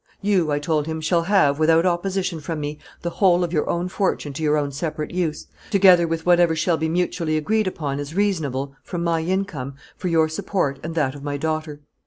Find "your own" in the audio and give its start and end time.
3.53-3.87, 4.41-4.71